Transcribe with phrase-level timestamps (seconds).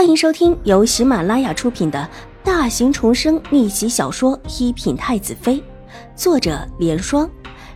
[0.00, 2.08] 欢迎收听由喜马拉雅出品的
[2.42, 5.56] 大型重生逆袭小说《一品太子妃》，
[6.16, 7.30] 作者：莲霜，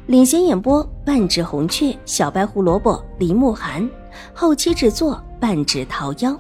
[0.06, 3.86] 领衔演播：半指红雀、小白胡萝卜、林慕寒，
[4.32, 6.34] 后期制作：半指桃夭。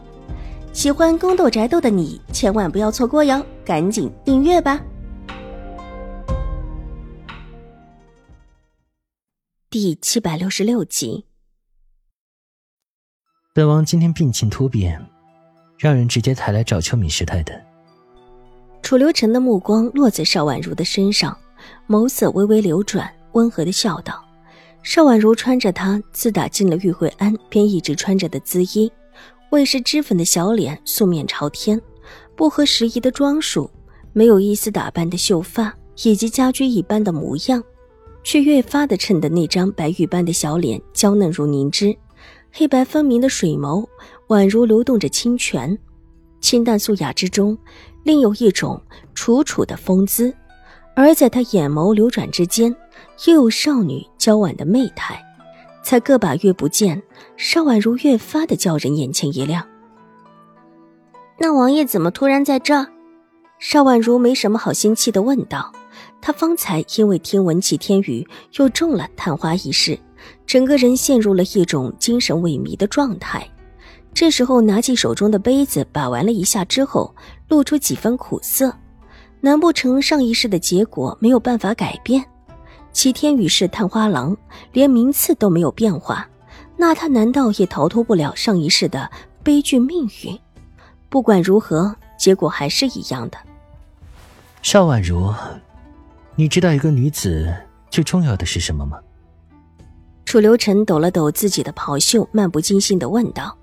[0.72, 4.82] 喜欢宫斗宅斗的你千万不要错过哟，赶紧订阅吧！
[9.68, 11.26] 第七百六十六集，
[13.52, 15.10] 本王今天病情突变。
[15.78, 17.60] 让人直接抬来找秋敏师太的。
[18.82, 21.36] 楚留臣的目光落在邵婉如的身上，
[21.88, 24.22] 眸色微微流转，温和的笑道
[24.84, 28.92] ：“邵婉如穿着她自打进了玉慧庵便一直穿着的姿衣，
[29.50, 31.80] 未施脂粉的小脸素面朝天，
[32.36, 33.70] 不合时宜的装束，
[34.12, 37.64] 没有一丝打扮的秀发，以及家居一般的模样，
[38.22, 41.96] 却越发的衬得那张白玉般的小脸娇嫩如凝脂，
[42.52, 43.86] 黑白分明的水眸。”
[44.28, 45.78] 宛如流动着清泉，
[46.40, 47.56] 清淡素雅之中，
[48.02, 48.80] 另有一种
[49.14, 50.32] 楚楚的风姿；
[50.96, 52.74] 而在她眼眸流转之间，
[53.26, 55.20] 又有少女娇婉的媚态。
[55.82, 57.02] 才个把月不见，
[57.36, 59.66] 邵婉如越发的叫人眼前一亮。
[61.38, 62.86] 那王爷怎么突然在这？
[63.58, 65.70] 邵婉如没什么好心气的问道。
[66.22, 69.98] 她方才因为听闻齐天宇又中了探花一事，
[70.46, 73.46] 整个人陷入了一种精神萎靡的状态。
[74.14, 77.12] 这时候，拿起手中的杯子，把玩了一下之后，
[77.48, 78.72] 露出几分苦涩。
[79.40, 82.24] 难不成上一世的结果没有办法改变？
[82.92, 84.34] 齐天宇是探花郎，
[84.72, 86.26] 连名次都没有变化，
[86.76, 89.10] 那他难道也逃脱不了上一世的
[89.42, 90.38] 悲剧命运？
[91.10, 93.38] 不管如何，结果还是一样的。
[94.62, 95.34] 邵婉如，
[96.36, 97.52] 你知道一个女子
[97.90, 98.98] 最重要的是什么吗？
[100.24, 103.54] 楚留臣抖了抖自己的袍袖，漫不经心的问道。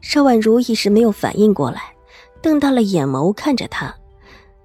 [0.00, 1.82] 邵婉如一时没有反应过来，
[2.40, 3.94] 瞪大了眼眸看着他，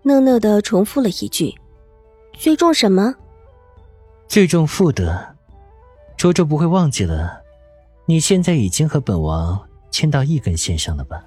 [0.04, 1.54] 讷讷的重复了一句
[2.38, 3.16] ：“最重什么？
[4.28, 5.20] 最重妇德。
[6.16, 7.42] 卓卓不会忘记了，
[8.06, 9.60] 你现在已经和本王
[9.92, 11.24] 牵到一根线上了吧？”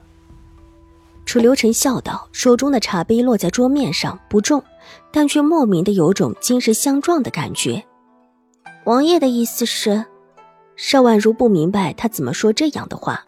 [1.27, 4.63] 楚留臣笑道，手中的茶杯落在桌面上，不重，
[5.11, 7.85] 但却莫名的有种金石相撞的感觉。
[8.85, 10.05] 王爷的意思是？
[10.77, 13.25] 邵婉如不明白他怎么说这样的话。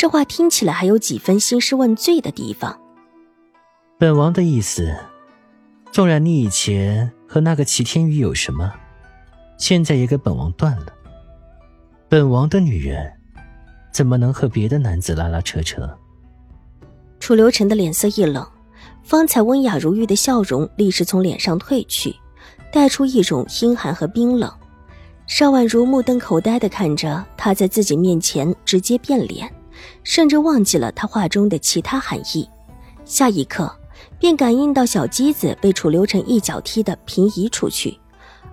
[0.00, 2.80] 这话听起来还有几分兴师问罪的地方。
[3.98, 4.96] 本王的意思，
[5.92, 8.72] 纵然你以前和那个齐天宇有什么，
[9.58, 10.86] 现在也给本王断了。
[12.08, 13.12] 本王的女人，
[13.92, 15.86] 怎么能和别的男子拉拉扯扯？
[17.18, 18.42] 楚留臣的脸色一冷，
[19.02, 22.16] 方才温雅如玉的笑容立时从脸上褪去，
[22.72, 24.50] 带出一种阴寒和冰冷。
[25.26, 29.46] 邵婉如目瞪口呆的看着他在自己面前直接变脸。
[30.02, 32.48] 甚至忘记了他话中的其他含义，
[33.04, 33.70] 下一刻
[34.18, 37.98] 便感应到小机子被楚留臣一脚踢得平移出去，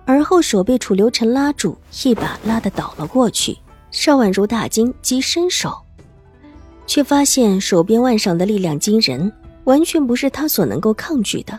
[0.04, 3.56] 而后手被楚留臣拉住，一把拉得倒了过去。
[3.90, 5.74] 邵婉如大惊，急伸手，
[6.86, 9.32] 却发现手边腕上的力量惊人，
[9.64, 11.58] 完全不是他所能够抗拒的。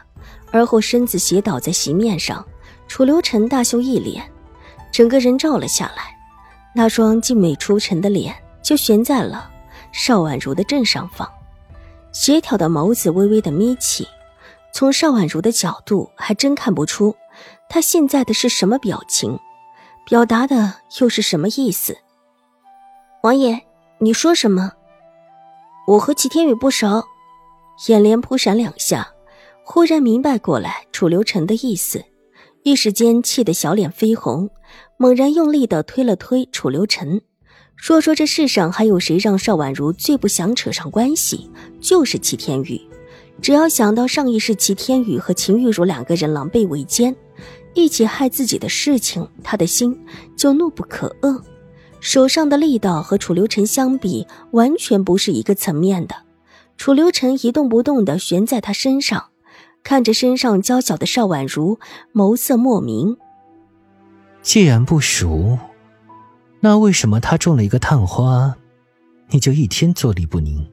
[0.51, 2.46] 而后身子斜倒在席面上，
[2.88, 4.24] 楚留臣大羞一脸，
[4.91, 6.16] 整个人照了下来，
[6.75, 9.50] 那双静美出尘的脸就悬在了。
[9.91, 11.29] 邵婉如的正上方，
[12.11, 14.07] 协调的眸子微微的眯起。
[14.72, 17.16] 从邵婉如的角度，还真看不出
[17.69, 19.39] 她现在的是什么表情，
[20.05, 21.97] 表达的又是什么意思。
[23.23, 23.66] 王爷，
[23.97, 24.72] 你说什么？
[25.88, 27.03] 我和齐天宇不熟。
[27.88, 29.09] 眼帘扑闪两下，
[29.63, 32.03] 忽然明白过来楚留臣的意思，
[32.63, 34.50] 一时间气得小脸绯红，
[34.97, 37.21] 猛然用力的推了推楚留臣。
[37.79, 42.79] 说说这世上还有谁让邵婉如最不想扯上关系，就是齐天宇。
[43.41, 47.16] 只要想到上一世齐天宇和秦玉茹两个人狼狈为奸，
[47.73, 49.97] 一起害自己的事情，他的心
[50.35, 51.41] 就怒不可遏。
[52.01, 56.13] 手上的力道和楚留臣相比，完全不是一个层面的。
[56.75, 59.27] 楚留臣一动不动地悬在他身上，
[59.83, 61.80] 看着身上娇小的邵婉如，
[62.13, 63.15] 眸色莫名。
[64.42, 65.57] 既然不熟。
[66.61, 68.56] 那为什么他中了一个探花，
[69.29, 70.69] 你就一天坐立不宁？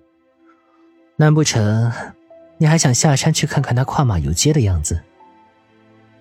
[1.16, 1.92] 难不成
[2.58, 5.00] 你还想下山去看看他跨马游街的样子？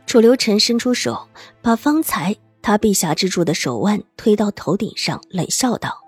[0.05, 1.27] 楚留臣伸出手，
[1.61, 6.03] 把方才他被挟制住的手腕推到头顶上，冷笑道：“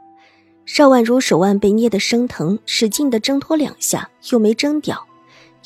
[0.66, 5.08] 邵婉如手腕被捏得生疼，使劲的挣脱两下，又没挣掉，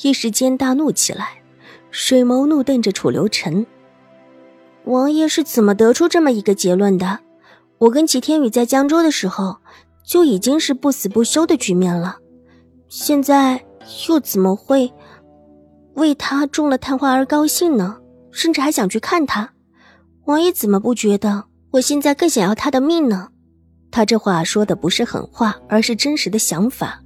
[0.00, 1.42] 一时间大怒起来，
[1.90, 3.66] 水眸怒瞪着楚留臣。
[4.84, 7.20] 王爷是怎么得出这么一个结论的？”
[7.82, 9.56] 我跟齐天宇在江州的时候，
[10.04, 12.18] 就已经是不死不休的局面了，
[12.88, 13.64] 现在
[14.08, 14.92] 又怎么会
[15.94, 17.98] 为他中了探花而高兴呢？
[18.30, 19.52] 甚至还想去看他。
[20.26, 23.30] 王爷怎么不觉得我现在更想要他的命呢？
[23.90, 27.02] 他这话说的不是狠话，而是真实的想法。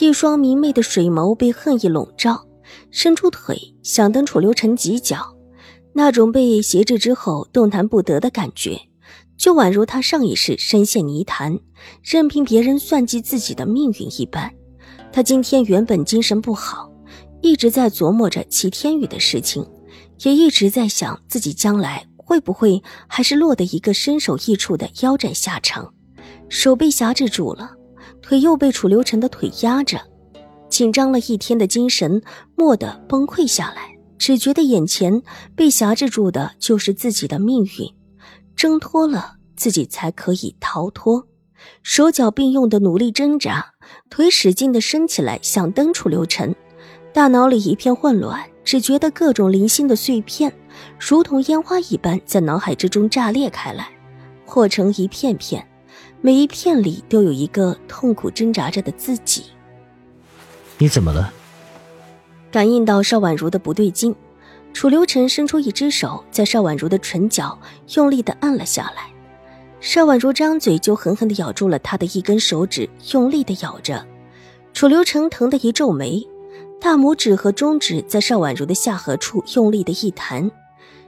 [0.00, 2.46] 一双明媚的水眸被恨意笼罩，
[2.90, 5.34] 伸出腿想蹬楚留臣几脚，
[5.94, 8.78] 那种被挟制之后动弹不得的感觉，
[9.36, 11.58] 就宛如他上一世深陷泥潭，
[12.02, 14.52] 任凭别人算计自己的命运一般。
[15.12, 16.90] 他今天原本精神不好，
[17.40, 19.66] 一直在琢磨着齐天宇的事情，
[20.22, 25.92] 也一直在想自己将来会不会还是落得一个身首异处的腰斩下场，
[26.48, 27.72] 手被挟制住了。
[28.22, 29.98] 腿又被楚留臣的腿压着，
[30.68, 32.22] 紧张了一天的精神
[32.56, 35.22] 蓦地崩溃下来，只觉得眼前
[35.56, 37.92] 被挟制住的就是自己的命运，
[38.60, 41.26] 挣脱了自己才可以逃脱。
[41.82, 43.72] 手脚并用的努力挣扎，
[44.10, 46.54] 腿使劲的伸起来想蹬楚留晨，
[47.10, 50.52] 大脑里一片混乱，只觉得各种零星的碎片
[50.98, 53.88] 如同烟花一般在脑海之中炸裂开来，
[54.44, 55.66] 化成一片片。
[56.20, 59.44] 每一片里都有一个痛苦挣扎着的自己。
[60.76, 61.32] 你怎么了？
[62.50, 64.14] 感应到邵婉如的不对劲，
[64.72, 67.58] 楚留臣伸出一只手，在邵婉如的唇角
[67.94, 69.10] 用力的按了下来。
[69.80, 74.06] 邵婉如张嘴就狠狠的咬住了他的一根手指，用力的咬着。
[74.72, 76.26] 楚留臣疼得一皱眉，
[76.80, 80.50] 大拇指和中指在邵婉如的下颌处用力的一弹。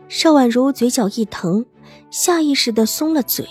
[0.08, 1.64] 邵婉如嘴角一疼，
[2.10, 3.46] 下意识的松了嘴。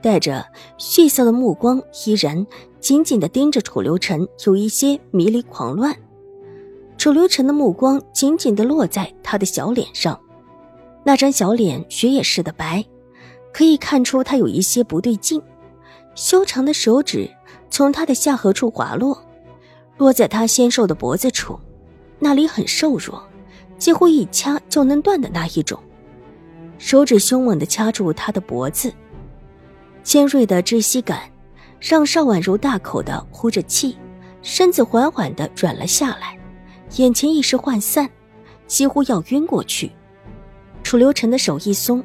[0.00, 0.46] 带着
[0.78, 2.46] 血色的目光，依然
[2.78, 5.94] 紧紧地盯着楚留臣，有一些迷离狂乱。
[6.98, 10.20] 楚留臣的目光紧紧地落在他的小脸上，
[11.04, 12.84] 那张小脸雪也似的白，
[13.52, 15.40] 可以看出他有一些不对劲。
[16.16, 17.30] 修长的手指
[17.70, 19.16] 从他的下颌处滑落，
[19.96, 21.58] 落在他纤瘦的脖子处，
[22.18, 23.22] 那里很瘦弱，
[23.78, 25.80] 几乎一掐就能断的那一种。
[26.78, 28.92] 手指凶猛地掐住他的脖子。
[30.02, 31.20] 尖锐的窒息感，
[31.80, 33.96] 让邵婉如大口的呼着气，
[34.42, 36.37] 身子缓缓的软了下来，
[36.96, 38.08] 眼前一时涣散，
[38.66, 39.92] 几乎要晕过去。
[40.82, 42.02] 楚留臣的手一松，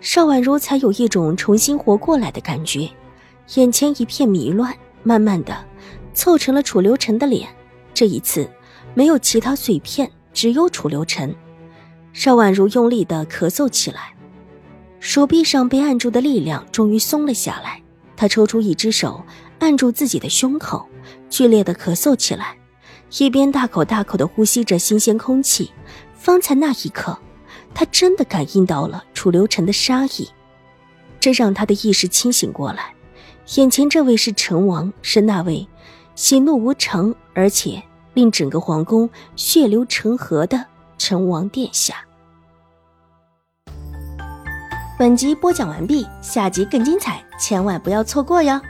[0.00, 2.88] 邵婉如才有一种重新活过来的感觉，
[3.54, 5.64] 眼前一片迷乱，慢慢的
[6.14, 7.48] 凑成了楚留臣的脸。
[7.92, 8.48] 这一次，
[8.94, 11.34] 没有其他碎片，只有楚留臣。
[12.14, 14.14] 邵婉如用力的咳嗽起来。
[14.98, 17.82] 手臂上被按住的力量终于松了下来，
[18.16, 19.22] 他抽出一只手
[19.58, 20.86] 按住自己的胸口，
[21.28, 22.56] 剧烈的咳嗽起来，
[23.18, 25.70] 一边大口大口的呼吸着新鲜空气。
[26.14, 27.18] 方才那一刻，
[27.74, 30.28] 他真的感应到了楚留臣的杀意，
[31.18, 32.94] 这让他的意识清醒过来，
[33.56, 35.66] 眼前这位是成王，是那位
[36.14, 37.82] 喜怒无常，而且
[38.14, 40.64] 令整个皇宫血流成河的
[40.96, 41.96] 成王殿下。
[44.96, 48.60] 本集播讲完毕，下集更精彩，千万不要错过哟！